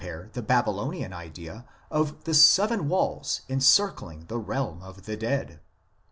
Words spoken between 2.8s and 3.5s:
walls